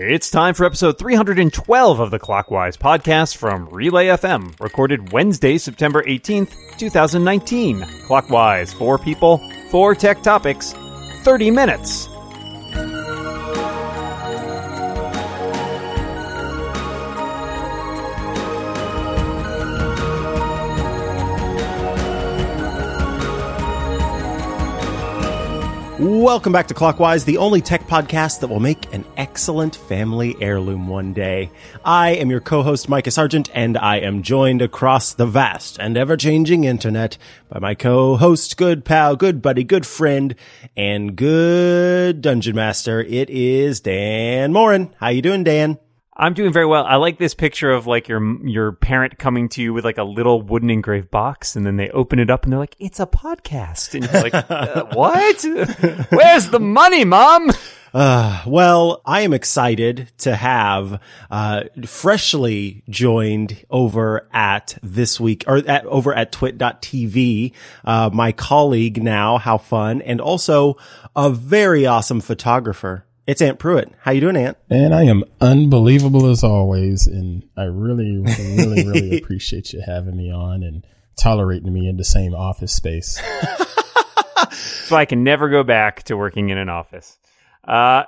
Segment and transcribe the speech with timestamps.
[0.00, 6.04] It's time for episode 312 of the Clockwise podcast from Relay FM, recorded Wednesday, September
[6.04, 7.84] 18th, 2019.
[8.06, 9.38] Clockwise, four people,
[9.72, 10.72] four tech topics,
[11.24, 12.08] 30 minutes.
[25.98, 30.86] Welcome back to Clockwise, the only tech podcast that will make an excellent family heirloom
[30.86, 31.50] one day.
[31.84, 36.62] I am your co-host, Micah Sargent, and I am joined across the vast and ever-changing
[36.62, 40.36] internet by my co-host, good pal, good buddy, good friend,
[40.76, 43.00] and good dungeon master.
[43.00, 44.94] It is Dan Moren.
[45.00, 45.78] How you doing, Dan?
[46.20, 46.84] I'm doing very well.
[46.84, 50.04] I like this picture of like your your parent coming to you with like a
[50.04, 53.06] little wooden engraved box, and then they open it up and they're like, "It's a
[53.06, 55.44] podcast," and you're like, uh, "What?
[56.10, 57.52] Where's the money, mom?"
[57.94, 61.00] Uh, well, I am excited to have,
[61.30, 67.52] uh, freshly joined over at this week or at over at twit.tv,
[67.84, 70.76] uh, my colleague now, how fun, and also
[71.16, 73.06] a very awesome photographer.
[73.28, 73.92] It's Ant Pruitt.
[74.00, 74.56] How you doing, Ant?
[74.70, 80.32] And I am unbelievable as always, and I really, really, really appreciate you having me
[80.32, 80.82] on and
[81.20, 83.20] tolerating me in the same office space.
[84.50, 87.18] so I can never go back to working in an office.
[87.64, 88.04] Uh,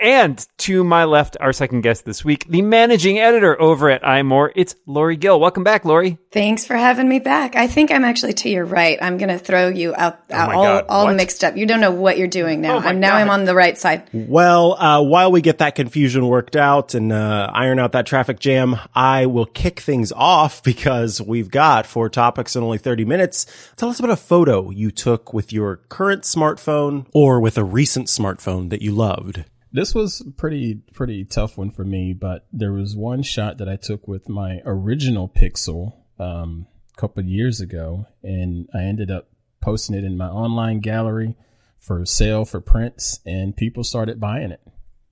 [0.00, 4.50] and to my left, our second guest this week, the managing editor over at iMore,
[4.54, 5.40] it's Lory Gil.
[5.40, 6.18] Welcome back, Lory.
[6.30, 7.56] Thanks for having me back.
[7.56, 8.98] I think I'm actually to your right.
[9.00, 10.86] I'm going to throw you out, Oh out my all, God.
[10.88, 11.56] all mixed up.
[11.56, 12.76] You don't know what you're doing now.
[12.76, 13.22] Oh I'm now God.
[13.22, 14.08] I'm on the right side.
[14.12, 18.38] Well, uh, while we get that confusion worked out and, uh, iron out that traffic
[18.40, 23.46] jam, I will kick things off because we've got four topics in only 30 minutes.
[23.76, 28.08] Tell us about a photo you took with your current smartphone or with a recent
[28.08, 29.44] smartphone that you loved.
[29.72, 33.76] This was pretty, pretty tough one for me, but there was one shot that I
[33.76, 36.66] took with my original Pixel, um,
[36.96, 39.28] a couple years ago, and I ended up
[39.60, 41.36] posting it in my online gallery
[41.78, 44.62] for sale for prints, and people started buying it.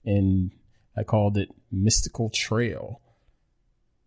[0.04, 0.52] And
[0.96, 3.00] I called it Mystical Trail.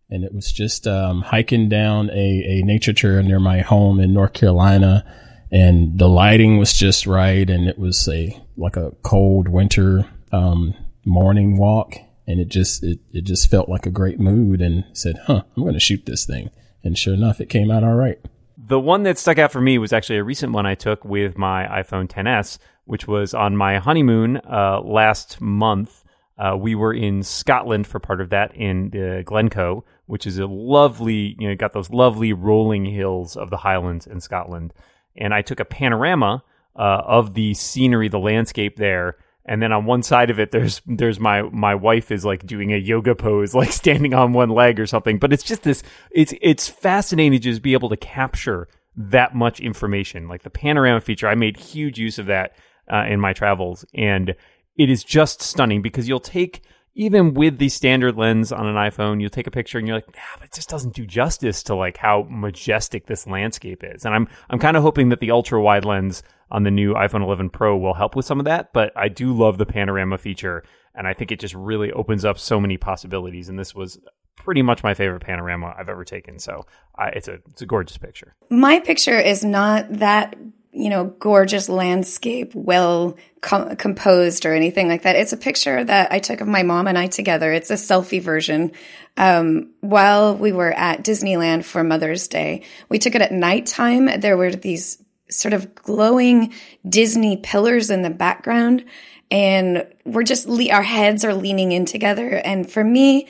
[0.08, 4.12] And it was just um, hiking down a, a nature trail near my home in
[4.12, 5.04] North Carolina.
[5.52, 7.48] And the lighting was just right.
[7.48, 10.74] And it was a like a cold winter um,
[11.04, 11.94] morning walk.
[12.26, 15.62] And it just it, it just felt like a great mood and said, huh, I'm
[15.62, 16.50] going to shoot this thing.
[16.84, 18.18] And sure enough, it came out all right.
[18.56, 21.36] The one that stuck out for me was actually a recent one I took with
[21.36, 26.04] my iPhone 10s, which was on my honeymoon uh, last month.
[26.38, 30.46] Uh, we were in Scotland for part of that in uh, Glencoe, which is a
[30.46, 34.72] lovely, you know, got those lovely rolling hills of the Highlands in Scotland.
[35.16, 36.44] And I took a panorama
[36.76, 39.16] uh, of the scenery, the landscape there.
[39.44, 42.72] And then on one side of it, there's there's my my wife is like doing
[42.72, 45.18] a yoga pose, like standing on one leg or something.
[45.18, 45.82] But it's just this.
[46.10, 50.28] It's it's fascinating to just be able to capture that much information.
[50.28, 52.56] Like the panorama feature, I made huge use of that
[52.92, 54.34] uh, in my travels, and
[54.76, 56.62] it is just stunning because you'll take
[56.94, 60.08] even with the standard lens on an iPhone, you'll take a picture and you're like,
[60.14, 64.04] yeah, but it just doesn't do justice to like how majestic this landscape is.
[64.04, 67.22] And I'm I'm kind of hoping that the ultra wide lens on the new iPhone
[67.22, 68.72] 11 Pro will help with some of that.
[68.72, 70.64] But I do love the panorama feature,
[70.94, 73.48] and I think it just really opens up so many possibilities.
[73.48, 74.00] And this was
[74.36, 76.38] pretty much my favorite panorama I've ever taken.
[76.38, 78.34] So I it's a it's a gorgeous picture.
[78.50, 80.34] My picture is not that,
[80.72, 85.16] you know, gorgeous landscape, well com- composed or anything like that.
[85.16, 87.52] It's a picture that I took of my mom and I together.
[87.52, 88.72] It's a selfie version.
[89.16, 94.20] Um, while we were at Disneyland for Mother's Day, we took it at nighttime.
[94.20, 96.52] There were these sort of glowing
[96.88, 98.84] Disney pillars in the background
[99.30, 102.40] and we're just, le- our heads are leaning in together.
[102.44, 103.28] And for me,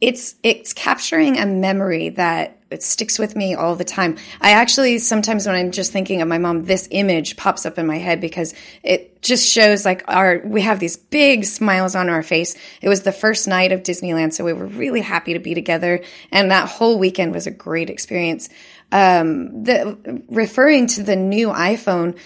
[0.00, 4.16] it's it's capturing a memory that it sticks with me all the time.
[4.40, 7.86] I actually sometimes when I'm just thinking of my mom, this image pops up in
[7.86, 8.52] my head because
[8.82, 12.54] it just shows like our we have these big smiles on our face.
[12.82, 16.02] It was the first night of Disneyland, so we were really happy to be together,
[16.30, 18.50] and that whole weekend was a great experience.
[18.92, 22.18] Um, the referring to the new iPhone.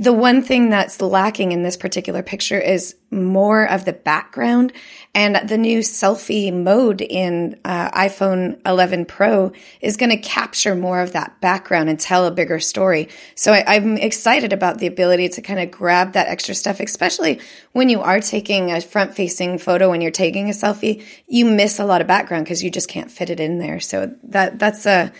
[0.00, 4.72] The one thing that's lacking in this particular picture is more of the background
[5.14, 9.52] and the new selfie mode in uh, iPhone 11 Pro
[9.82, 13.10] is going to capture more of that background and tell a bigger story.
[13.34, 17.38] So I, I'm excited about the ability to kind of grab that extra stuff, especially
[17.72, 21.78] when you are taking a front facing photo when you're taking a selfie, you miss
[21.78, 23.80] a lot of background because you just can't fit it in there.
[23.80, 25.12] So that, that's a,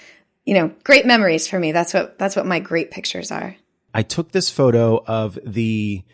[0.46, 1.70] you know, great memories for me.
[1.70, 3.56] That's what, that's what my great pictures are.
[3.94, 6.04] I took this photo of the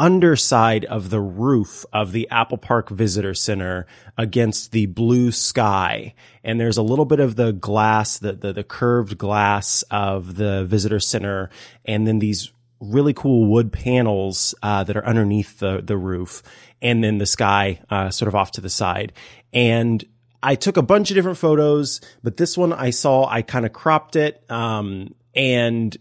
[0.00, 3.86] underside of the roof of the Apple Park Visitor Center
[4.16, 6.14] against the blue sky.
[6.42, 10.64] And there's a little bit of the glass, the, the, the curved glass of the
[10.64, 11.50] visitor center.
[11.84, 12.50] And then these
[12.80, 16.42] really cool wood panels, uh, that are underneath the, the roof
[16.80, 19.12] and then the sky, uh, sort of off to the side.
[19.52, 20.02] And
[20.42, 23.74] I took a bunch of different photos, but this one I saw, I kind of
[23.74, 24.42] cropped it.
[24.50, 25.94] Um, and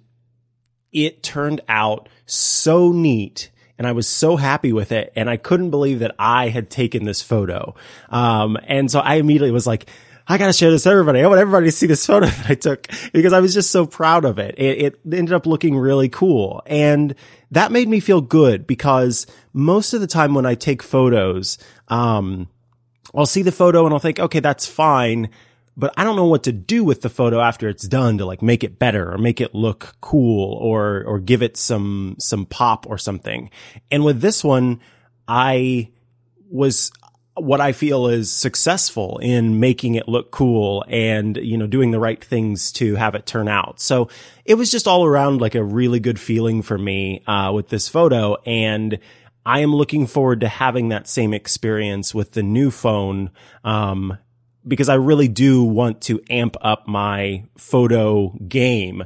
[0.92, 3.50] it turned out so neat
[3.80, 5.12] and I was so happy with it.
[5.16, 7.76] And I couldn't believe that I had taken this photo.
[8.10, 9.90] Um, and so I immediately was like,
[10.28, 11.22] I gotta share this with everybody.
[11.22, 13.88] I want everybody to see this photo that I took because I was just so
[13.88, 14.56] proud of it.
[14.58, 16.62] It, it ended up looking really cool.
[16.66, 17.16] And
[17.52, 21.58] that made me feel good because most of the time when I take photos,
[21.88, 22.50] um,
[23.16, 25.30] I'll see the photo and I'll think, okay, that's fine
[25.80, 28.42] but I don't know what to do with the photo after it's done to like
[28.42, 32.86] make it better or make it look cool or, or give it some, some pop
[32.88, 33.50] or something.
[33.90, 34.80] And with this one,
[35.28, 35.90] I
[36.50, 36.92] was
[37.36, 42.00] what I feel is successful in making it look cool and, you know, doing the
[42.00, 43.80] right things to have it turn out.
[43.80, 44.10] So
[44.44, 47.88] it was just all around like a really good feeling for me, uh, with this
[47.88, 48.36] photo.
[48.46, 49.00] And
[49.46, 53.32] I am looking forward to having that same experience with the new phone,
[53.64, 54.18] um,
[54.68, 59.04] because I really do want to amp up my photo game.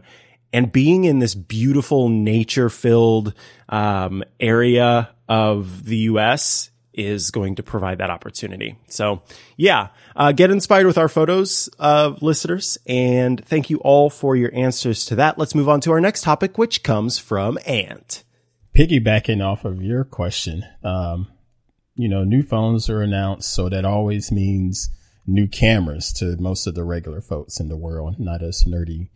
[0.51, 3.33] And being in this beautiful nature filled
[3.69, 8.77] um, area of the US is going to provide that opportunity.
[8.87, 9.23] So
[9.57, 12.77] yeah, uh, get inspired with our photos, uh, listeners.
[12.85, 15.37] And thank you all for your answers to that.
[15.37, 18.23] Let's move on to our next topic, which comes from Ant.
[18.75, 21.27] Piggybacking off of your question, um,
[21.95, 23.53] you know, new phones are announced.
[23.53, 24.89] So that always means
[25.25, 29.09] new cameras to most of the regular folks in the world, not us nerdy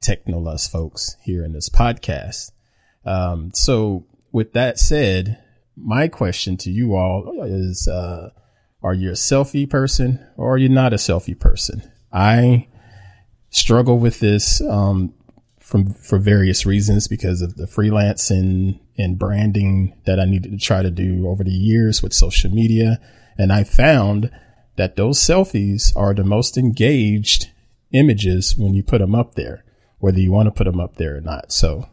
[0.00, 2.52] technolust folks here in this podcast.
[3.04, 5.42] Um, so with that said,
[5.76, 8.30] my question to you all is, uh,
[8.82, 11.82] are you a selfie person or are you not a selfie person?
[12.12, 12.68] I
[13.50, 15.14] struggle with this, um,
[15.60, 20.58] from, for various reasons because of the freelance and, and branding that I needed to
[20.58, 23.00] try to do over the years with social media.
[23.38, 24.30] And I found
[24.76, 27.50] that those selfies are the most engaged
[27.92, 29.64] images when you put them up there,
[29.98, 31.52] whether you want to put them up there or not.
[31.52, 31.88] So,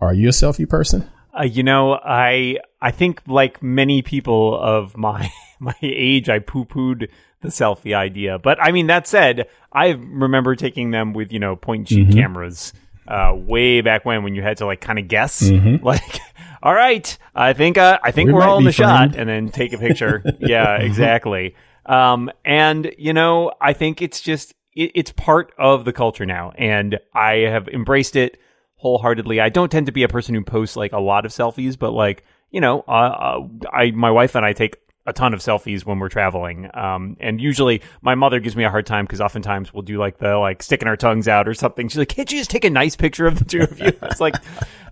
[0.00, 1.08] are you a selfie person?
[1.38, 6.64] Uh, you know, I I think like many people of my my age, I poo
[6.64, 7.08] pooed
[7.40, 8.38] the selfie idea.
[8.38, 12.12] But I mean, that said, I remember taking them with you know point mm-hmm.
[12.12, 12.72] cameras
[13.06, 15.84] uh, way back when, when you had to like kind of guess, mm-hmm.
[15.84, 16.20] like,
[16.62, 19.12] all right, I think uh, I think we are all in the friend.
[19.12, 20.22] shot, and then take a picture.
[20.38, 21.54] yeah, exactly.
[21.86, 26.52] Um, and you know, I think it's just it, it's part of the culture now,
[26.56, 28.38] and I have embraced it
[28.76, 29.40] wholeheartedly.
[29.40, 31.92] I don't tend to be a person who posts like a lot of selfies, but
[31.92, 33.40] like you know, uh, uh,
[33.72, 36.70] I my wife and I take a ton of selfies when we're traveling.
[36.74, 40.18] Um, and usually my mother gives me a hard time because oftentimes we'll do like
[40.18, 41.88] the like sticking our tongues out or something.
[41.88, 43.92] She's like, can't you just take a nice picture of the two of you?
[44.02, 44.34] It's like,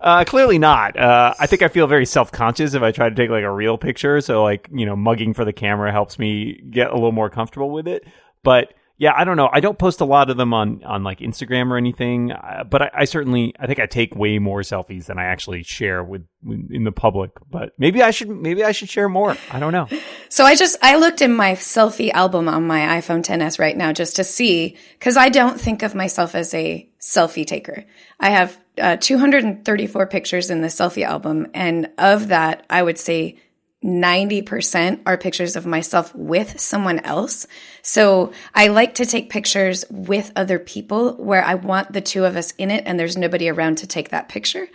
[0.00, 0.98] uh, clearly not.
[0.98, 3.50] Uh, I think I feel very self conscious if I try to take like a
[3.50, 4.20] real picture.
[4.20, 7.70] So like, you know, mugging for the camera helps me get a little more comfortable
[7.70, 8.04] with it.
[8.42, 9.48] But yeah, I don't know.
[9.50, 12.82] I don't post a lot of them on on like Instagram or anything, uh, but
[12.82, 16.26] I, I, certainly I think I take way more selfies than I actually share with
[16.46, 17.30] in the public.
[17.50, 19.38] But maybe I should maybe I should share more.
[19.50, 19.88] I don't know.
[20.32, 23.92] So I just I looked in my selfie album on my iPhone 10s right now
[23.92, 27.84] just to see because I don't think of myself as a selfie taker.
[28.20, 33.38] I have uh, 234 pictures in the selfie album, and of that, I would say
[33.84, 37.46] 90% are pictures of myself with someone else.
[37.82, 42.36] So I like to take pictures with other people where I want the two of
[42.36, 44.68] us in it and there's nobody around to take that picture.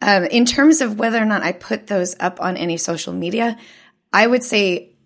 [0.00, 3.58] Um, in terms of whether or not I put those up on any social media,
[4.12, 4.96] I would say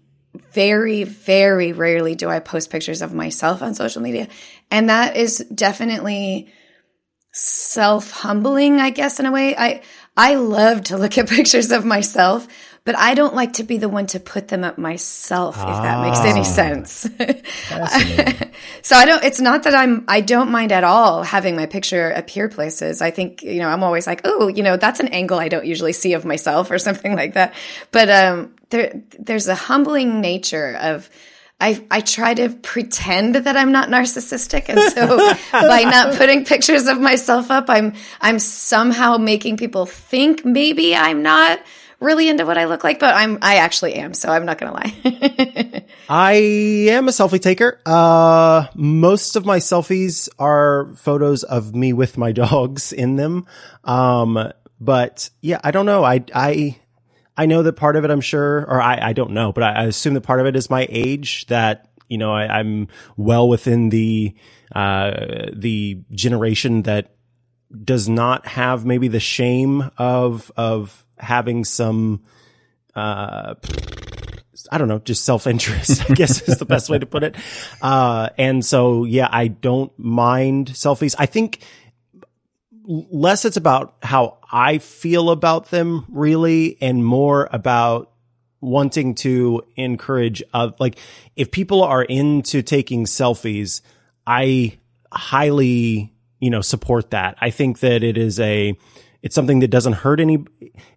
[0.52, 4.28] very, very rarely do I post pictures of myself on social media.
[4.70, 6.52] And that is definitely
[7.32, 9.56] self humbling, I guess, in a way.
[9.56, 9.82] I,
[10.16, 12.46] I love to look at pictures of myself,
[12.90, 15.82] but I don't like to be the one to put them up myself, if ah,
[15.82, 16.42] that makes any ah.
[16.42, 16.90] sense.
[18.82, 22.10] so I don't, it's not that I'm, I don't mind at all having my picture
[22.10, 23.00] appear places.
[23.00, 25.64] I think, you know, I'm always like, oh, you know, that's an angle I don't
[25.64, 27.54] usually see of myself or something like that.
[27.92, 31.08] But, um, there, there's a humbling nature of,
[31.60, 34.68] I, I try to pretend that I'm not narcissistic.
[34.68, 35.16] And so
[35.52, 41.22] by not putting pictures of myself up, I'm, I'm somehow making people think maybe I'm
[41.22, 41.60] not
[42.00, 44.14] really into what I look like, but I'm, I actually am.
[44.14, 45.84] So I'm not going to lie.
[46.08, 47.80] I am a selfie taker.
[47.84, 53.46] Uh, most of my selfies are photos of me with my dogs in them.
[53.84, 56.02] Um, but yeah, I don't know.
[56.02, 56.78] I, I,
[57.36, 59.72] I know that part of it, I'm sure, or I, I don't know, but I,
[59.72, 63.48] I assume that part of it is my age that, you know, I, I'm well
[63.48, 64.34] within the,
[64.74, 67.14] uh, the generation that
[67.84, 72.22] does not have maybe the shame of, of having some,
[72.94, 73.54] uh,
[74.70, 77.36] I don't know, just self interest, I guess is the best way to put it.
[77.80, 81.14] Uh, and so, yeah, I don't mind selfies.
[81.18, 81.60] I think
[82.84, 88.10] less it's about how I feel about them really and more about
[88.60, 90.98] wanting to encourage, uh, like
[91.36, 93.80] if people are into taking selfies,
[94.26, 94.78] I
[95.12, 96.09] highly,
[96.40, 97.36] you know, support that.
[97.40, 98.76] I think that it is a,
[99.22, 100.46] it's something that doesn't hurt any,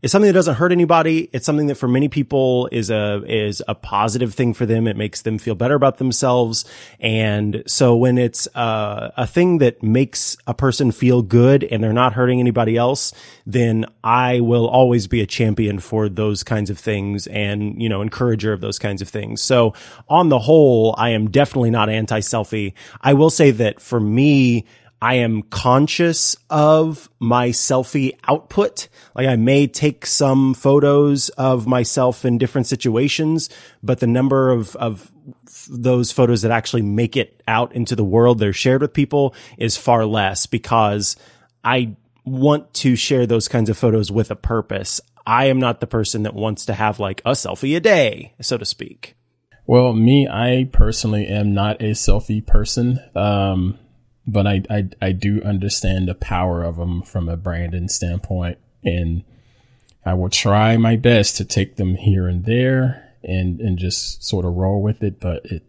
[0.01, 1.29] it's something that doesn't hurt anybody.
[1.33, 4.87] It's something that for many people is a, is a positive thing for them.
[4.87, 6.63] It makes them feel better about themselves.
[7.01, 11.91] And so when it's uh, a thing that makes a person feel good and they're
[11.91, 13.11] not hurting anybody else,
[13.45, 18.01] then I will always be a champion for those kinds of things and, you know,
[18.01, 19.41] encourager of those kinds of things.
[19.41, 19.73] So
[20.07, 22.71] on the whole, I am definitely not anti selfie.
[23.01, 24.65] I will say that for me,
[25.03, 28.87] I am conscious of my selfie output.
[29.13, 33.49] Like I may take some photos of myself in different situations,
[33.83, 35.11] but the number of, of
[35.69, 39.75] those photos that actually make it out into the world, they're shared with people is
[39.75, 41.17] far less because
[41.65, 45.01] I want to share those kinds of photos with a purpose.
[45.27, 48.57] I am not the person that wants to have like a selfie a day, so
[48.57, 49.17] to speak.
[49.67, 53.01] Well, me, I personally am not a selfie person.
[53.15, 53.79] Um,
[54.25, 58.57] but I, I, I do understand the power of them from a branding standpoint.
[58.83, 59.23] And
[60.05, 64.45] I will try my best to take them here and there and, and just sort
[64.45, 65.19] of roll with it.
[65.19, 65.63] But it,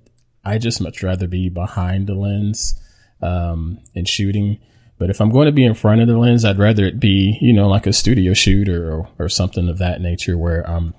[0.45, 2.81] I just much rather be behind the lens,
[3.23, 4.59] um, and shooting.
[4.99, 7.37] But if I'm going to be in front of the lens, I'd rather it be,
[7.41, 10.95] you know, like a studio shoot or, or something of that nature where I'm,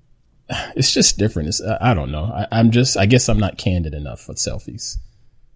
[0.76, 1.48] it's just different.
[1.48, 2.24] It's, I don't know.
[2.24, 4.96] I, I'm just, I guess I'm not candid enough with selfies.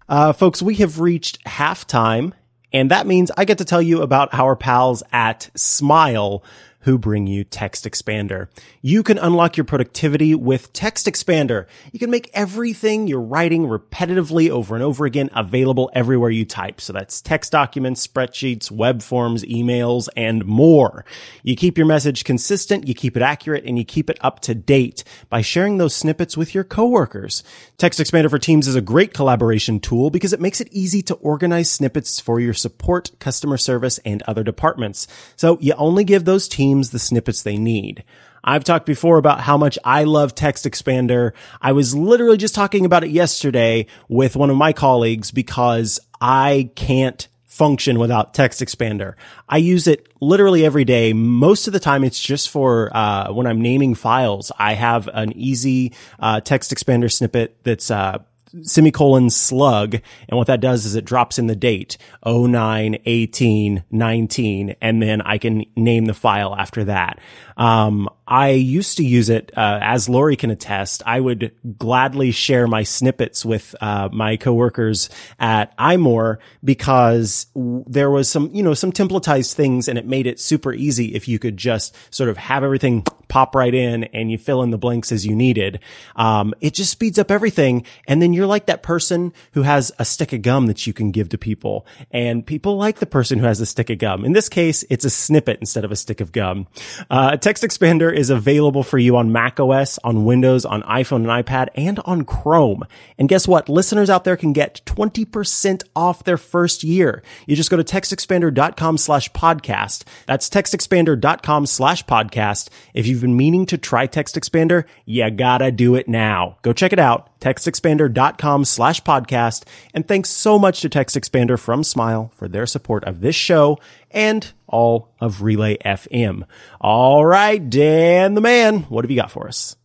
[0.08, 2.32] Uh, folks, we have reached halftime,
[2.72, 6.42] and that means I get to tell you about our pals at Smile
[6.84, 8.48] who bring you Text Expander.
[8.82, 11.66] You can unlock your productivity with Text Expander.
[11.92, 16.82] You can make everything you're writing repetitively over and over again available everywhere you type.
[16.82, 21.06] So that's text documents, spreadsheets, web forms, emails, and more.
[21.42, 24.54] You keep your message consistent, you keep it accurate, and you keep it up to
[24.54, 27.42] date by sharing those snippets with your coworkers.
[27.78, 31.14] Text Expander for Teams is a great collaboration tool because it makes it easy to
[31.14, 35.06] organize snippets for your support, customer service, and other departments.
[35.34, 38.04] So you only give those teams the snippets they need.
[38.42, 41.32] I've talked before about how much I love Text Expander.
[41.62, 46.70] I was literally just talking about it yesterday with one of my colleagues because I
[46.74, 49.14] can't function without Text Expander.
[49.48, 51.12] I use it literally every day.
[51.12, 54.52] Most of the time, it's just for uh, when I'm naming files.
[54.58, 58.18] I have an easy uh, Text Expander snippet that's uh,
[58.62, 59.94] semicolon slug.
[60.28, 61.96] And what that does is it drops in the date
[62.26, 67.18] 09, 18, 19, and then I can name the file after that.
[67.56, 71.02] Um, I used to use it, uh, as Lory can attest.
[71.04, 78.28] I would gladly share my snippets with, uh, my coworkers at iMore because there was
[78.30, 81.56] some, you know, some templatized things and it made it super easy if you could
[81.56, 85.26] just sort of have everything pop right in and you fill in the blanks as
[85.26, 85.80] you needed.
[86.16, 87.84] Um, it just speeds up everything.
[88.06, 91.10] And then you're like that person who has a stick of gum that you can
[91.10, 94.24] give to people and people like the person who has a stick of gum.
[94.24, 96.68] In this case, it's a snippet instead of a stick of gum.
[97.10, 101.46] Uh, Text Expander is available for you on Mac OS, on Windows, on iPhone and
[101.46, 102.84] iPad, and on Chrome.
[103.18, 103.68] And guess what?
[103.68, 107.22] Listeners out there can get 20% off their first year.
[107.46, 110.04] You just go to textexpander.com slash podcast.
[110.24, 112.70] That's textexpander.com slash podcast.
[112.94, 116.56] If you've been meaning to try Text Expander, you gotta do it now.
[116.62, 117.28] Go check it out.
[117.40, 119.64] Textexpander.com slash podcast.
[119.92, 123.78] And thanks so much to Text Expander from Smile for their support of this show
[124.14, 126.44] and all of Relay FM.
[126.80, 129.76] All right, Dan the man, what have you got for us?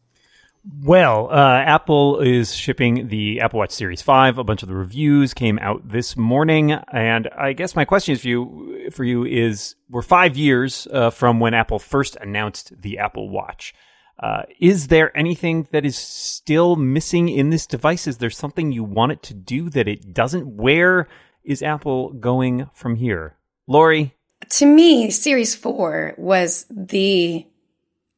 [0.84, 4.38] Well, uh, Apple is shipping the Apple Watch Series 5.
[4.38, 6.74] A bunch of the reviews came out this morning.
[6.74, 11.10] And I guess my question is for you, for you is we're five years uh,
[11.10, 13.74] from when Apple first announced the Apple Watch.
[14.22, 18.06] Uh, is there anything that is still missing in this device?
[18.06, 20.46] Is there something you want it to do that it doesn't?
[20.46, 21.08] Where
[21.44, 23.38] is Apple going from here?
[23.66, 24.16] Lory?
[24.50, 27.46] To me, Series 4 was the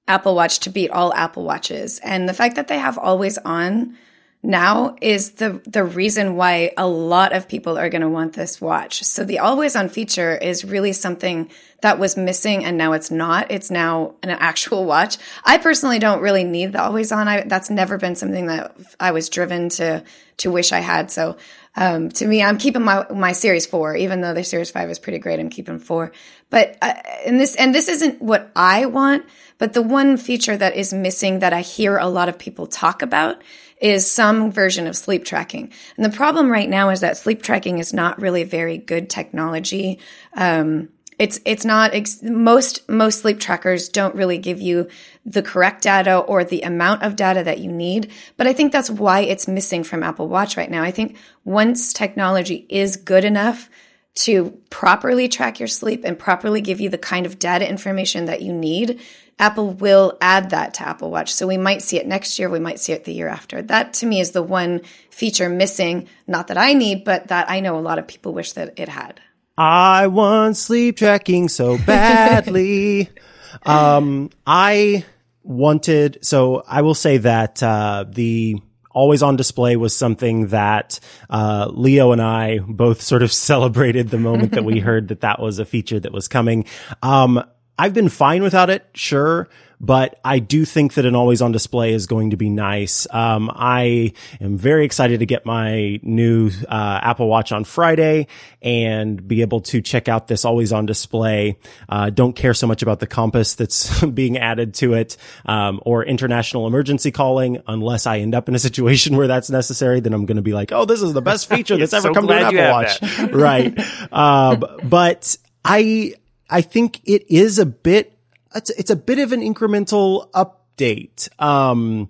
[0.07, 1.99] Apple Watch to beat all Apple Watches.
[1.99, 3.97] And the fact that they have always on
[4.43, 8.59] now is the the reason why a lot of people are going to want this
[8.59, 9.03] watch.
[9.03, 11.49] So the always on feature is really something
[11.81, 13.51] that was missing and now it's not.
[13.51, 15.17] It's now an actual watch.
[15.43, 17.27] I personally don't really need the always on.
[17.27, 20.03] I, that's never been something that I was driven to
[20.37, 21.11] to wish I had.
[21.11, 21.37] So
[21.75, 24.97] um, to me, I'm keeping my my Series Four, even though the Series Five is
[24.97, 25.39] pretty great.
[25.39, 26.11] I'm keeping four,
[26.49, 26.93] but uh,
[27.25, 29.25] and this and this isn't what I want.
[29.59, 33.03] But the one feature that is missing that I hear a lot of people talk
[33.03, 33.41] about
[33.81, 35.71] is some version of sleep tracking.
[35.97, 39.99] And the problem right now is that sleep tracking is not really very good technology.
[40.33, 44.87] Um, it's it's not ex- most most sleep trackers don't really give you
[45.23, 48.89] the correct data or the amount of data that you need, but I think that's
[48.89, 50.81] why it's missing from Apple Watch right now.
[50.81, 53.69] I think once technology is good enough
[54.13, 58.41] to properly track your sleep and properly give you the kind of data information that
[58.41, 58.99] you need,
[59.39, 61.33] Apple will add that to Apple Watch.
[61.33, 63.61] So we might see it next year, we might see it the year after.
[63.61, 67.59] That to me is the one feature missing, not that I need, but that I
[67.59, 69.19] know a lot of people wish that it had.
[69.57, 73.09] I want sleep tracking so badly.
[73.65, 75.05] um, I
[75.43, 78.61] wanted, so I will say that, uh, the
[78.93, 84.19] always on display was something that, uh, Leo and I both sort of celebrated the
[84.19, 86.65] moment that we heard that that was a feature that was coming.
[87.01, 87.43] Um,
[87.81, 89.49] I've been fine without it, sure
[89.81, 93.07] but I do think that an always on display is going to be nice.
[93.09, 98.27] Um, I am very excited to get my new uh, Apple Watch on Friday
[98.61, 101.57] and be able to check out this always on display.
[101.89, 106.05] Uh, don't care so much about the compass that's being added to it um, or
[106.05, 109.99] international emergency calling unless I end up in a situation where that's necessary.
[109.99, 112.13] Then I'm going to be like, oh, this is the best feature that's ever so
[112.13, 114.13] come to an Apple Watch, right?
[114.13, 116.13] Um, but I
[116.51, 118.17] I think it is a bit
[118.55, 121.29] it's, it's a bit of an incremental update.
[121.41, 122.09] Um,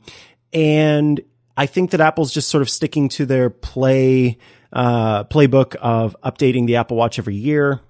[0.53, 1.21] and
[1.55, 4.37] I think that Apple's just sort of sticking to their play,
[4.73, 7.81] uh, playbook of updating the Apple Watch every year.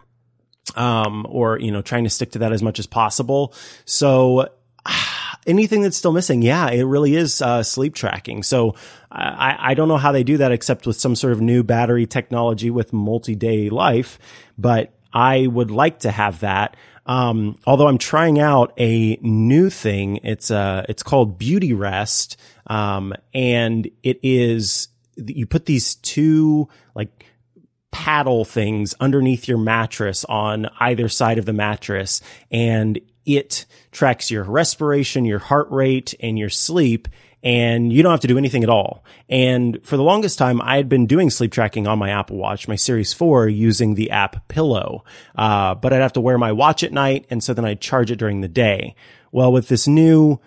[0.75, 3.53] Um, or, you know, trying to stick to that as much as possible.
[3.85, 4.47] So,
[5.47, 8.43] anything that's still missing, yeah, it really is uh, sleep tracking.
[8.43, 8.75] So
[9.11, 12.05] I, I don't know how they do that except with some sort of new battery
[12.05, 14.19] technology with multi-day life,
[14.57, 16.75] but I would like to have that.
[17.05, 20.17] Um, although I'm trying out a new thing.
[20.23, 22.37] It's, uh, it's called Beauty Rest.
[22.67, 27.25] Um, and it is, you put these two like
[27.91, 34.43] paddle things underneath your mattress on either side of the mattress and it tracks your
[34.43, 37.07] respiration, your heart rate and your sleep
[37.43, 39.03] and you don't have to do anything at all.
[39.27, 42.67] And for the longest time, I had been doing sleep tracking on my Apple Watch,
[42.67, 45.03] my Series 4, using the app Pillow.
[45.35, 48.11] Uh, but I'd have to wear my watch at night, and so then I'd charge
[48.11, 48.95] it during the day.
[49.31, 50.39] Well, with this new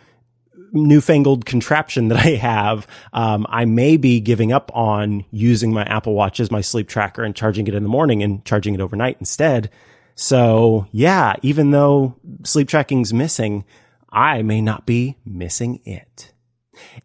[0.72, 6.14] newfangled contraption that I have, um, I may be giving up on using my Apple
[6.14, 9.16] Watch as my sleep tracker and charging it in the morning and charging it overnight
[9.18, 9.70] instead.
[10.14, 13.64] So yeah, even though sleep tracking's missing,
[14.12, 16.33] I may not be missing it.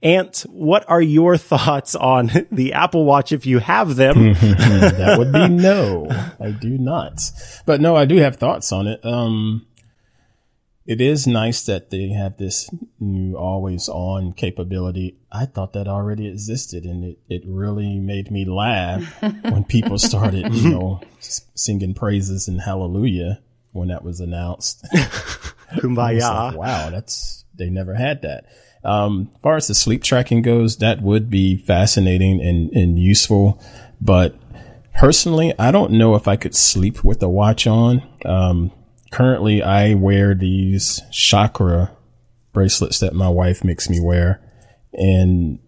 [0.01, 4.33] Ant, what are your thoughts on the Apple Watch if you have them?
[4.33, 6.07] that would be no.
[6.39, 7.21] I do not.
[7.65, 9.03] But no, I do have thoughts on it.
[9.05, 9.65] Um,
[10.89, 12.67] it is nice that they have this
[12.99, 15.19] new always on capability.
[15.31, 20.51] I thought that already existed and it, it really made me laugh when people started,
[20.51, 23.39] you know, singing praises and hallelujah
[23.71, 24.83] when that was announced.
[25.73, 26.47] Kumbaya.
[26.47, 28.45] Like, wow, that's, they never had that.
[28.83, 33.61] Um, as far as the sleep tracking goes, that would be fascinating and, and useful.
[33.99, 34.35] But
[34.97, 38.01] personally, I don't know if I could sleep with a watch on.
[38.25, 38.71] Um,
[39.11, 41.95] currently I wear these chakra
[42.53, 44.41] bracelets that my wife makes me wear
[44.93, 45.59] and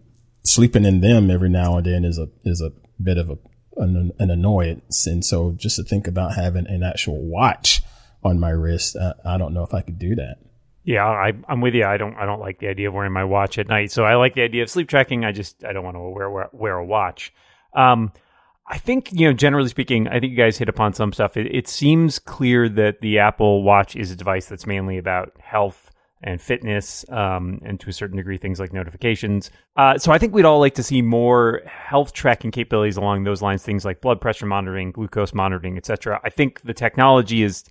[0.44, 2.72] sleeping in them every now and then is a, is a
[3.02, 3.38] bit of a,
[3.76, 5.06] an, an annoyance.
[5.06, 7.82] And so just to think about having an actual watch
[8.24, 10.38] on my wrist, I, I don't know if I could do that.
[10.84, 11.84] Yeah, I, am with you.
[11.84, 12.14] I don't.
[12.16, 13.92] I don't like the idea of wearing my watch at night.
[13.92, 15.24] So I like the idea of sleep tracking.
[15.24, 17.32] I just I don't want to wear wear, wear a watch.
[17.74, 18.12] Um,
[18.66, 21.36] I think you know, generally speaking, I think you guys hit upon some stuff.
[21.36, 25.90] It, it seems clear that the Apple Watch is a device that's mainly about health
[26.24, 29.50] and fitness, um, and to a certain degree, things like notifications.
[29.76, 33.42] Uh, so I think we'd all like to see more health tracking capabilities along those
[33.42, 36.20] lines, things like blood pressure monitoring, glucose monitoring, etc.
[36.24, 37.64] I think the technology is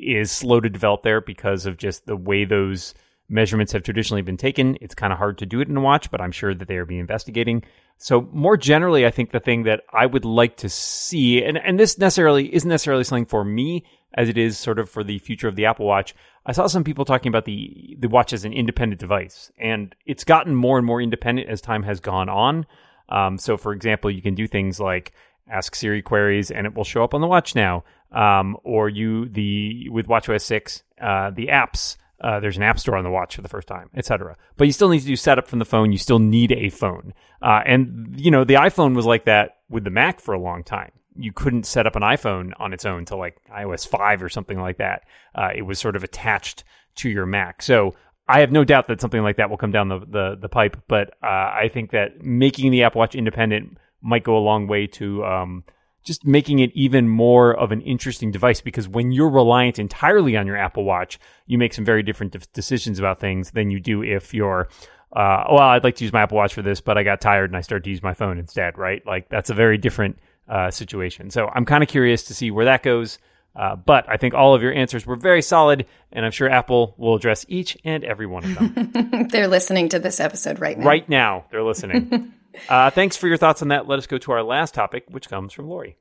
[0.00, 2.94] is slow to develop there because of just the way those
[3.28, 4.76] measurements have traditionally been taken.
[4.80, 6.76] It's kind of hard to do it in a watch, but I'm sure that they
[6.76, 7.62] are being investigating.
[7.96, 11.78] So more generally, I think the thing that I would like to see, and, and
[11.78, 13.84] this necessarily isn't necessarily something for me
[14.14, 16.14] as it is sort of for the future of the Apple Watch.
[16.44, 20.24] I saw some people talking about the the watch as an independent device, and it's
[20.24, 22.66] gotten more and more independent as time has gone on.
[23.10, 25.12] Um, so, for example, you can do things like
[25.50, 27.84] ask Siri queries and it will show up on the watch now.
[28.12, 31.96] Um, or you the with WatchOS six, uh, the apps.
[32.20, 34.36] Uh, there's an app store on the watch for the first time, etc.
[34.58, 35.90] But you still need to do setup from the phone.
[35.90, 39.84] You still need a phone, uh, and you know the iPhone was like that with
[39.84, 40.90] the Mac for a long time.
[41.16, 44.60] You couldn't set up an iPhone on its own till like iOS five or something
[44.60, 45.04] like that.
[45.34, 46.64] Uh, it was sort of attached
[46.96, 47.62] to your Mac.
[47.62, 47.94] So
[48.28, 50.80] I have no doubt that something like that will come down the the, the pipe.
[50.88, 54.86] But uh, I think that making the Apple Watch independent might go a long way
[54.86, 55.64] to um,
[56.02, 60.46] just making it even more of an interesting device because when you're reliant entirely on
[60.46, 64.02] your Apple Watch, you make some very different de- decisions about things than you do
[64.02, 64.68] if you're,
[65.12, 67.50] uh, well, I'd like to use my Apple Watch for this, but I got tired
[67.50, 69.04] and I started to use my phone instead, right?
[69.06, 71.30] Like that's a very different uh, situation.
[71.30, 73.18] So I'm kind of curious to see where that goes.
[73.54, 76.94] Uh, but I think all of your answers were very solid, and I'm sure Apple
[76.98, 79.28] will address each and every one of them.
[79.32, 80.86] they're listening to this episode right now.
[80.86, 82.32] Right now, they're listening.
[82.68, 83.88] Uh, thanks for your thoughts on that.
[83.88, 85.96] Let us go to our last topic, which comes from Lory.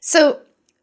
[0.00, 0.40] So,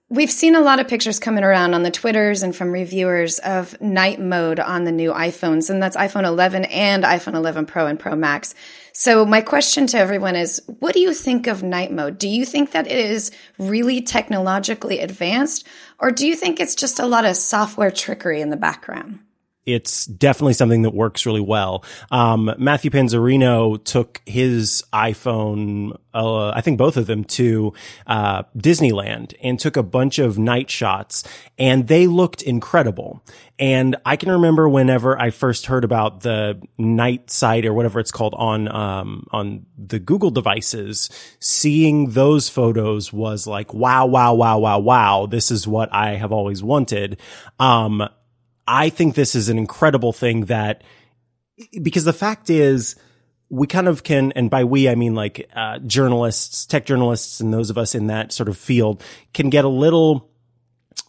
[0.09, 3.79] we've seen a lot of pictures coming around on the Twitters and from reviewers of
[3.81, 7.99] night mode on the new iPhones, and that's iPhone 11 and iPhone 11 Pro and
[7.99, 8.53] Pro Max.
[8.91, 12.17] So, my question to everyone is what do you think of night mode?
[12.17, 15.67] Do you think that it is really technologically advanced,
[15.99, 19.19] or do you think it's just a lot of software trickery in the background?
[19.65, 21.85] It's definitely something that works really well.
[22.11, 27.73] Um, Matthew Panzarino took his iPhone, uh, I think both of them to,
[28.05, 31.23] uh, Disneyland and took a bunch of night shots
[31.57, 33.23] and they looked incredible.
[33.57, 38.11] And I can remember whenever I first heard about the night sight or whatever it's
[38.11, 44.57] called on, um, on the Google devices, seeing those photos was like, wow, wow, wow,
[44.57, 45.25] wow, wow.
[45.25, 47.19] This is what I have always wanted.
[47.59, 48.09] Um,
[48.67, 50.83] I think this is an incredible thing that,
[51.81, 52.95] because the fact is,
[53.49, 57.53] we kind of can, and by we, I mean like, uh, journalists, tech journalists, and
[57.53, 60.31] those of us in that sort of field can get a little,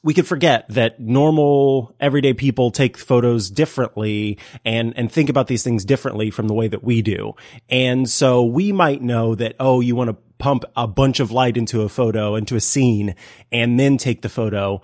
[0.02, 5.62] we could forget that normal everyday people take photos differently and, and think about these
[5.62, 7.32] things differently from the way that we do.
[7.70, 11.56] And so we might know that, oh, you want to pump a bunch of light
[11.56, 13.14] into a photo, into a scene,
[13.50, 14.82] and then take the photo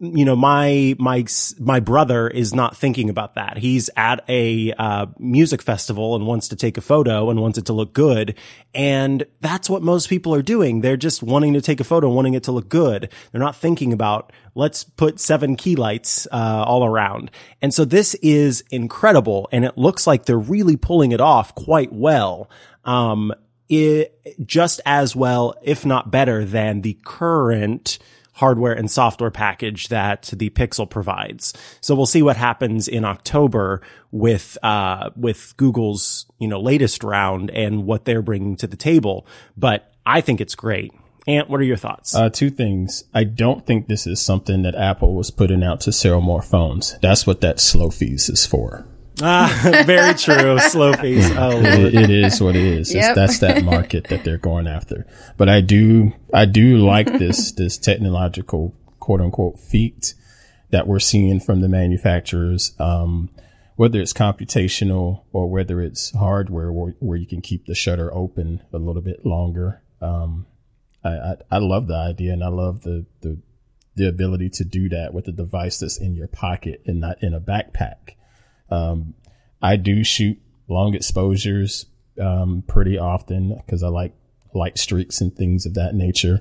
[0.00, 1.24] you know, my, my,
[1.58, 3.58] my brother is not thinking about that.
[3.58, 7.66] He's at a, uh, music festival and wants to take a photo and wants it
[7.66, 8.34] to look good.
[8.74, 10.80] And that's what most people are doing.
[10.80, 13.10] They're just wanting to take a photo, wanting it to look good.
[13.30, 17.30] They're not thinking about, let's put seven key lights, uh, all around.
[17.62, 19.48] And so this is incredible.
[19.52, 22.50] And it looks like they're really pulling it off quite well.
[22.84, 23.32] Um,
[23.68, 24.12] it,
[24.44, 27.98] just as well, if not better than the current,
[28.34, 31.54] hardware and software package that the Pixel provides.
[31.80, 37.50] So we'll see what happens in October with uh, with Google's you know latest round
[37.50, 39.26] and what they're bringing to the table.
[39.56, 40.92] But I think it's great.
[41.26, 42.14] Ant, what are your thoughts?
[42.14, 43.04] Uh, two things.
[43.14, 46.98] I don't think this is something that Apple was putting out to sell more phones.
[47.00, 48.86] That's what that slofies is for.
[49.22, 50.58] Ah, very true.
[50.58, 51.34] Slofies.
[51.36, 52.92] Oh, it, it is what it is.
[52.92, 53.14] Yep.
[53.14, 55.06] That's that market that they're going after.
[55.36, 60.14] But I do, I do like this, this technological quote unquote feat
[60.70, 62.74] that we're seeing from the manufacturers.
[62.78, 63.30] Um,
[63.76, 68.62] whether it's computational or whether it's hardware where, where you can keep the shutter open
[68.72, 69.82] a little bit longer.
[70.00, 70.46] Um,
[71.02, 73.38] I, I, I love the idea and I love the, the,
[73.96, 77.34] the ability to do that with a device that's in your pocket and not in
[77.34, 78.14] a backpack.
[78.74, 79.14] Um,
[79.62, 81.86] I do shoot long exposures
[82.20, 84.14] um, pretty often because I like
[84.54, 86.40] light streaks and things of that nature.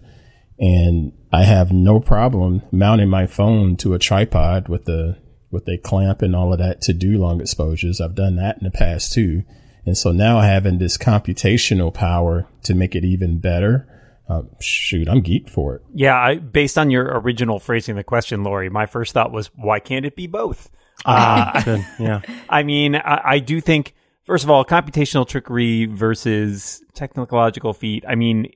[0.60, 5.17] And I have no problem mounting my phone to a tripod with a
[5.52, 8.02] with a clamp and all of that to do long exposures.
[8.02, 9.43] I've done that in the past too.
[9.86, 13.88] And so now having this computational power to make it even better,
[14.28, 15.82] uh, shoot, I'm geeked for it.
[15.93, 19.80] Yeah, I, based on your original phrasing the question, Lory, my first thought was, why
[19.80, 20.72] can't it be both?
[21.05, 22.21] Uh, yeah.
[22.49, 28.03] I mean, I, I, do think, first of all, computational trickery versus technological feat.
[28.07, 28.47] I mean,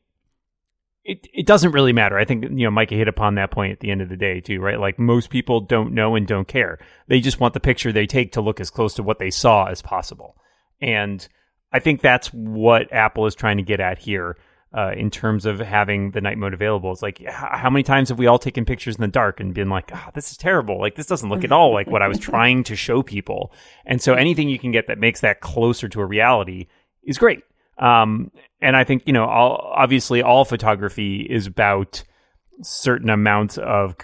[1.07, 2.17] it it doesn't really matter.
[2.17, 4.41] I think you know Micah hit upon that point at the end of the day
[4.41, 4.79] too, right?
[4.79, 6.79] Like most people don't know and don't care.
[7.07, 9.65] They just want the picture they take to look as close to what they saw
[9.65, 10.35] as possible.
[10.81, 11.25] And
[11.71, 14.37] I think that's what Apple is trying to get at here
[14.73, 16.91] uh, in terms of having the night mode available.
[16.91, 19.69] It's like, how many times have we all taken pictures in the dark and been
[19.69, 20.79] like, oh, this is terrible.
[20.79, 23.53] Like, this doesn't look at all like what I was trying to show people.
[23.85, 26.67] And so anything you can get that makes that closer to a reality
[27.03, 27.43] is great.
[27.77, 32.03] Um, and I think, you know, all, obviously all photography is about
[32.61, 33.95] certain amounts of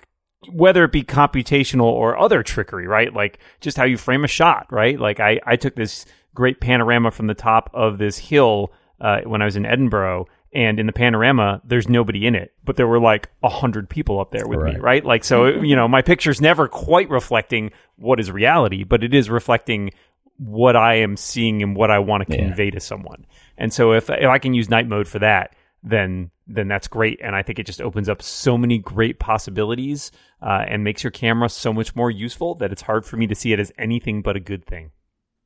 [0.51, 3.13] whether it be computational or other trickery, right?
[3.13, 4.99] Like just how you frame a shot, right?
[4.99, 9.41] Like I, I took this great panorama from the top of this hill uh, when
[9.41, 12.99] I was in Edinburgh, and in the panorama, there's nobody in it, but there were
[12.99, 14.81] like a hundred people up there with me, Right.
[14.81, 15.05] right?
[15.05, 19.29] Like, so you know, my picture's never quite reflecting what is reality, but it is
[19.29, 19.91] reflecting
[20.37, 22.45] what I am seeing and what I want to Yeah.
[22.45, 23.25] convey to someone.
[23.57, 27.19] And so if if I can use night mode for that, then then that's great.
[27.23, 30.11] And I think it just opens up so many great possibilities
[30.41, 33.35] uh, and makes your camera so much more useful that it's hard for me to
[33.35, 34.91] see it as anything but a good thing.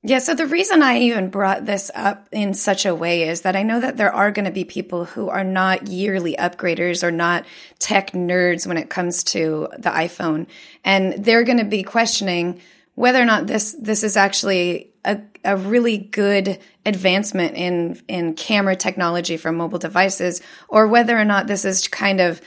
[0.07, 3.57] Yeah, so the reason I even brought this up in such a way is that
[3.57, 7.11] I know that there are going to be people who are not yearly upgraders or
[7.11, 7.45] not
[7.77, 10.47] tech nerds when it comes to the iPhone,
[10.85, 12.61] and they're going to be questioning
[12.95, 18.77] whether or not this this is actually a, a really good advancement in in camera
[18.77, 22.39] technology for mobile devices, or whether or not this is kind of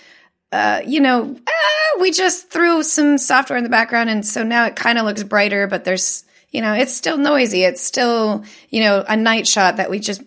[0.51, 4.65] uh, you know, ah, we just threw some software in the background, and so now
[4.65, 7.65] it kind of looks brighter, but there's, you know, it's still noisy.
[7.65, 10.23] It's still, you know, a night shot that we just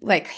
[0.00, 0.30] like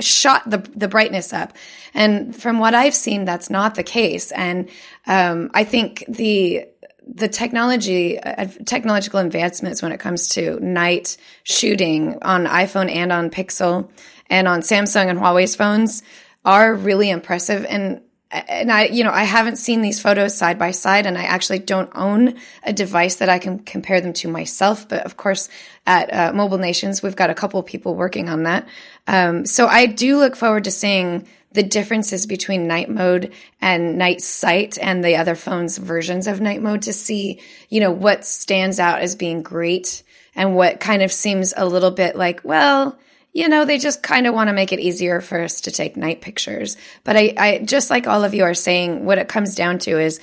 [0.00, 1.54] shot the the brightness up.
[1.94, 4.30] And from what I've seen, that's not the case.
[4.32, 4.68] And
[5.06, 6.66] um, I think the
[7.06, 13.30] the technology uh, technological advancements when it comes to night shooting on iPhone and on
[13.30, 13.90] Pixel
[14.28, 16.02] and on Samsung and Huawei's phones
[16.44, 18.02] are really impressive and
[18.32, 21.58] and I you know I haven't seen these photos side by side and I actually
[21.58, 25.48] don't own a device that I can compare them to myself but of course
[25.86, 28.66] at uh, Mobile Nations we've got a couple of people working on that.
[29.06, 34.22] Um, so I do look forward to seeing the differences between night mode and night
[34.22, 38.80] sight and the other phones versions of night mode to see, you know, what stands
[38.80, 40.02] out as being great
[40.34, 42.98] and what kind of seems a little bit like, well,
[43.32, 45.96] you know, they just kind of want to make it easier for us to take
[45.96, 46.76] night pictures.
[47.02, 49.98] But I, I, just like all of you are saying, what it comes down to
[49.98, 50.20] is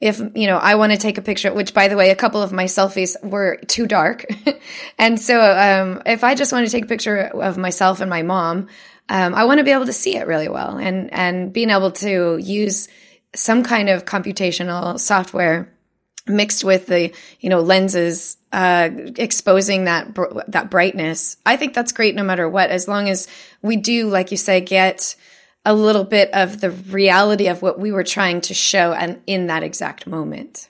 [0.00, 2.42] if, you know, I want to take a picture, which by the way, a couple
[2.42, 4.26] of my selfies were too dark.
[4.98, 8.22] and so, um, if I just want to take a picture of myself and my
[8.22, 8.66] mom,
[9.08, 11.92] um, I want to be able to see it really well and, and being able
[11.92, 12.88] to use
[13.34, 15.72] some kind of computational software
[16.26, 21.36] mixed with the, you know, lenses, uh, exposing that, br- that brightness.
[21.46, 23.28] I think that's great no matter what, as long as
[23.62, 25.16] we do, like you say, get
[25.64, 29.46] a little bit of the reality of what we were trying to show and in
[29.46, 30.68] that exact moment.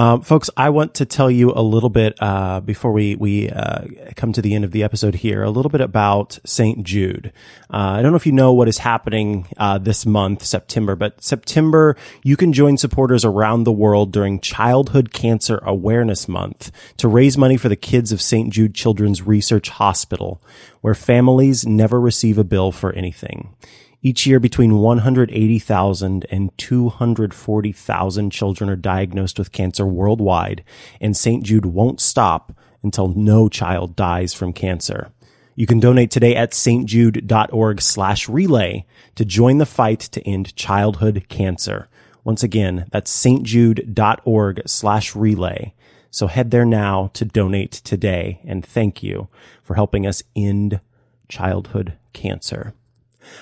[0.00, 3.84] Um, folks, I want to tell you a little bit uh, before we we uh,
[4.16, 6.82] come to the end of the episode here, a little bit about St.
[6.84, 7.34] Jude.
[7.70, 11.22] Uh, I don't know if you know what is happening uh, this month, September, but
[11.22, 17.36] September you can join supporters around the world during Childhood Cancer Awareness Month to raise
[17.36, 18.50] money for the kids of St.
[18.50, 20.42] Jude Children's Research Hospital,
[20.80, 23.54] where families never receive a bill for anything.
[24.02, 30.64] Each year, between 180,000 and 240,000 children are diagnosed with cancer worldwide,
[31.00, 31.44] and St.
[31.44, 35.12] Jude won't stop until no child dies from cancer.
[35.54, 38.86] You can donate today at stjude.org slash relay
[39.16, 41.88] to join the fight to end childhood cancer.
[42.24, 45.74] Once again, that's stjude.org slash relay.
[46.10, 49.28] So head there now to donate today, and thank you
[49.62, 50.80] for helping us end
[51.28, 52.72] childhood cancer.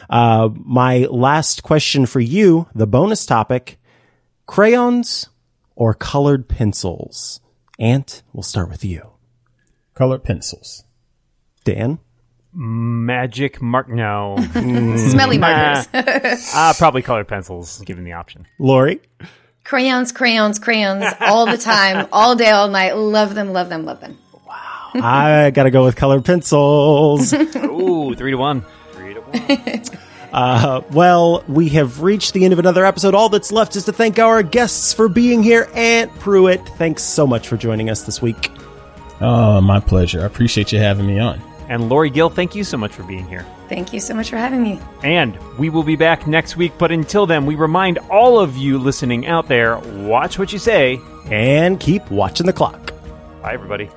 [0.09, 3.79] Uh, my last question for you, the bonus topic,
[4.47, 5.29] crayons
[5.77, 7.41] or colored pencils?
[7.79, 9.11] Ant, we'll start with you.
[9.95, 10.85] Colored pencils.
[11.65, 11.99] Dan?
[12.53, 13.89] Magic mark?
[13.89, 15.87] No, Smelly markers.
[16.55, 18.47] uh, probably colored pencils, given the option.
[18.59, 19.01] Lory?
[19.69, 22.97] crayons, crayons, crayons all the time, all day, all night.
[22.97, 24.19] Love them, love them, love them.
[24.47, 24.91] Wow.
[24.95, 27.35] I gotta go with colored pencils.
[27.35, 28.65] Ooh, three to one.
[29.33, 29.99] Three to one.
[30.31, 33.15] Uh, well, we have reached the end of another episode.
[33.15, 35.69] All that's left is to thank our guests for being here.
[35.75, 38.51] Ant Pruitt, thanks so much for joining us this week.
[39.23, 40.21] Oh, my pleasure.
[40.21, 41.41] I appreciate you having me on.
[41.71, 43.45] and Lory Gil, thank you so much for being here.
[43.71, 44.79] Thank you so much for having me.
[45.03, 46.73] And we will be back next week.
[46.79, 51.01] But until then, we remind all of you listening out there watch what you say.
[51.31, 52.93] And keep watching the clock.
[53.43, 53.91] Bye, everybody.